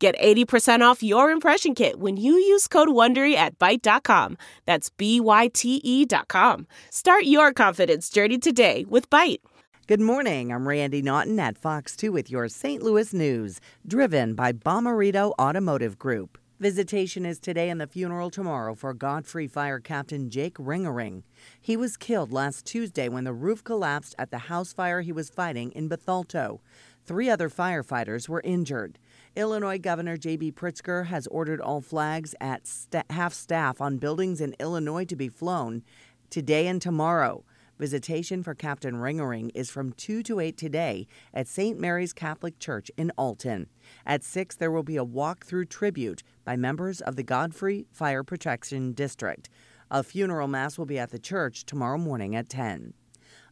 Get 0.00 0.18
80% 0.18 0.80
off 0.80 1.02
your 1.02 1.30
impression 1.30 1.74
kit 1.74 2.00
when 2.00 2.16
you 2.16 2.32
use 2.32 2.66
code 2.66 2.88
WONDERY 2.88 3.34
at 3.34 3.58
Byte.com. 3.58 4.38
That's 4.64 4.88
B-Y-T-E 4.88 6.06
dot 6.06 6.26
com. 6.28 6.66
Start 6.88 7.24
your 7.24 7.52
confidence 7.52 8.08
journey 8.08 8.38
today 8.38 8.86
with 8.88 9.10
Byte. 9.10 9.40
Good 9.86 10.00
morning. 10.00 10.54
I'm 10.54 10.66
Randy 10.66 11.02
Naughton 11.02 11.38
at 11.38 11.58
Fox 11.58 11.96
2 11.96 12.12
with 12.12 12.30
your 12.30 12.48
St. 12.48 12.82
Louis 12.82 13.12
news, 13.12 13.60
driven 13.86 14.34
by 14.34 14.52
Bommarito 14.52 15.34
Automotive 15.38 15.98
Group. 15.98 16.38
Visitation 16.60 17.26
is 17.26 17.38
today 17.38 17.68
and 17.68 17.78
the 17.78 17.86
funeral 17.86 18.30
tomorrow 18.30 18.74
for 18.74 18.94
Godfrey 18.94 19.48
Fire 19.48 19.80
Captain 19.80 20.30
Jake 20.30 20.54
Ringering. 20.54 21.24
He 21.60 21.76
was 21.76 21.98
killed 21.98 22.32
last 22.32 22.64
Tuesday 22.64 23.10
when 23.10 23.24
the 23.24 23.34
roof 23.34 23.62
collapsed 23.64 24.14
at 24.18 24.30
the 24.30 24.38
house 24.38 24.72
fire 24.72 25.02
he 25.02 25.12
was 25.12 25.28
fighting 25.28 25.72
in 25.72 25.90
Bethalto. 25.90 26.60
Three 27.04 27.28
other 27.28 27.48
firefighters 27.48 28.28
were 28.28 28.42
injured. 28.44 28.98
Illinois 29.36 29.78
Governor 29.78 30.16
J.B. 30.16 30.52
Pritzker 30.52 31.06
has 31.06 31.28
ordered 31.28 31.60
all 31.60 31.80
flags 31.80 32.34
at 32.40 32.66
st- 32.66 33.08
half 33.12 33.32
staff 33.32 33.80
on 33.80 33.96
buildings 33.96 34.40
in 34.40 34.56
Illinois 34.58 35.04
to 35.04 35.14
be 35.14 35.28
flown 35.28 35.84
today 36.30 36.66
and 36.66 36.82
tomorrow. 36.82 37.44
Visitation 37.78 38.42
for 38.42 38.56
Captain 38.56 38.96
Ringering 38.96 39.52
is 39.54 39.70
from 39.70 39.92
2 39.92 40.24
to 40.24 40.40
8 40.40 40.56
today 40.56 41.06
at 41.32 41.46
St. 41.46 41.78
Mary's 41.78 42.12
Catholic 42.12 42.58
Church 42.58 42.90
in 42.96 43.12
Alton. 43.16 43.68
At 44.04 44.24
6, 44.24 44.56
there 44.56 44.72
will 44.72 44.82
be 44.82 44.96
a 44.96 45.04
walk-through 45.04 45.66
tribute 45.66 46.24
by 46.44 46.56
members 46.56 47.00
of 47.00 47.14
the 47.14 47.22
Godfrey 47.22 47.86
Fire 47.92 48.24
Protection 48.24 48.92
District. 48.92 49.48
A 49.92 50.02
funeral 50.02 50.48
mass 50.48 50.76
will 50.76 50.86
be 50.86 50.98
at 50.98 51.10
the 51.10 51.20
church 51.20 51.64
tomorrow 51.64 51.98
morning 51.98 52.34
at 52.34 52.48
10. 52.48 52.94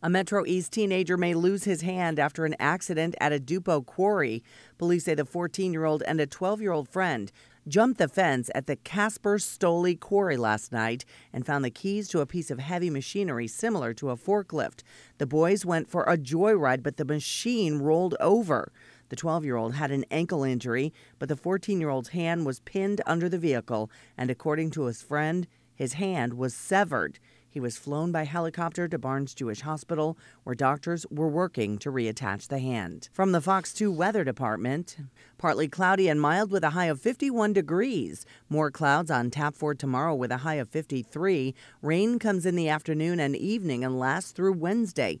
A 0.00 0.08
Metro 0.08 0.46
East 0.46 0.70
teenager 0.70 1.16
may 1.16 1.34
lose 1.34 1.64
his 1.64 1.80
hand 1.80 2.20
after 2.20 2.44
an 2.44 2.54
accident 2.60 3.16
at 3.20 3.32
a 3.32 3.40
Dupo 3.40 3.84
quarry. 3.84 4.44
Police 4.78 5.06
say 5.06 5.14
the 5.14 5.24
14 5.24 5.72
year 5.72 5.84
old 5.84 6.04
and 6.04 6.20
a 6.20 6.26
12 6.26 6.60
year 6.60 6.70
old 6.70 6.88
friend 6.88 7.32
jumped 7.66 7.98
the 7.98 8.06
fence 8.06 8.48
at 8.54 8.68
the 8.68 8.76
Casper 8.76 9.38
Stolle 9.38 9.98
quarry 9.98 10.36
last 10.36 10.70
night 10.70 11.04
and 11.32 11.44
found 11.44 11.64
the 11.64 11.70
keys 11.70 12.06
to 12.08 12.20
a 12.20 12.26
piece 12.26 12.48
of 12.48 12.60
heavy 12.60 12.90
machinery 12.90 13.48
similar 13.48 13.92
to 13.94 14.10
a 14.10 14.16
forklift. 14.16 14.84
The 15.18 15.26
boys 15.26 15.66
went 15.66 15.90
for 15.90 16.04
a 16.04 16.16
joyride, 16.16 16.84
but 16.84 16.96
the 16.96 17.04
machine 17.04 17.78
rolled 17.78 18.14
over. 18.20 18.70
The 19.08 19.16
12 19.16 19.44
year 19.44 19.56
old 19.56 19.74
had 19.74 19.90
an 19.90 20.04
ankle 20.12 20.44
injury, 20.44 20.92
but 21.18 21.28
the 21.28 21.36
14 21.36 21.80
year 21.80 21.90
old's 21.90 22.10
hand 22.10 22.46
was 22.46 22.60
pinned 22.60 23.00
under 23.04 23.28
the 23.28 23.36
vehicle, 23.36 23.90
and 24.16 24.30
according 24.30 24.70
to 24.72 24.84
his 24.84 25.02
friend, 25.02 25.48
his 25.74 25.94
hand 25.94 26.34
was 26.34 26.54
severed. 26.54 27.18
He 27.50 27.60
was 27.60 27.78
flown 27.78 28.12
by 28.12 28.24
helicopter 28.24 28.88
to 28.88 28.98
Barnes 28.98 29.34
Jewish 29.34 29.62
Hospital, 29.62 30.18
where 30.44 30.54
doctors 30.54 31.06
were 31.10 31.28
working 31.28 31.78
to 31.78 31.90
reattach 31.90 32.48
the 32.48 32.58
hand. 32.58 33.08
From 33.12 33.32
the 33.32 33.40
Fox 33.40 33.72
2 33.72 33.90
Weather 33.90 34.22
Department, 34.22 34.98
partly 35.38 35.66
cloudy 35.66 36.08
and 36.08 36.20
mild 36.20 36.50
with 36.50 36.62
a 36.62 36.70
high 36.70 36.86
of 36.86 37.00
51 37.00 37.54
degrees. 37.54 38.26
More 38.50 38.70
clouds 38.70 39.10
on 39.10 39.30
tap 39.30 39.54
for 39.54 39.74
tomorrow 39.74 40.14
with 40.14 40.30
a 40.30 40.38
high 40.38 40.56
of 40.56 40.68
53. 40.68 41.54
Rain 41.80 42.18
comes 42.18 42.44
in 42.44 42.54
the 42.54 42.68
afternoon 42.68 43.18
and 43.18 43.34
evening 43.34 43.82
and 43.82 43.98
lasts 43.98 44.32
through 44.32 44.52
Wednesday. 44.52 45.20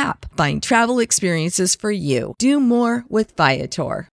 app. 0.00 0.26
Find 0.36 0.62
travel 0.62 0.98
experiences 1.00 1.74
for 1.74 1.90
you. 1.90 2.34
Do 2.38 2.58
more 2.60 3.04
with 3.08 3.36
Viator. 3.36 4.08